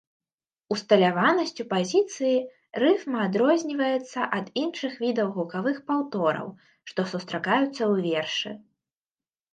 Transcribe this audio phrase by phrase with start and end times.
[0.75, 2.31] Усталяванасцю пазіцыі
[2.83, 6.47] рыфма адрозніваецца ад іншых відаў гукавых паўтораў,
[6.93, 8.51] што сустракаюцца ў вершы.